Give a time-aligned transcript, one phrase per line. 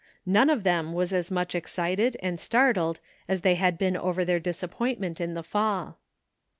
[0.25, 4.39] None of them was as much excited and startled as they had been over their
[4.39, 5.99] disappointment in the fall.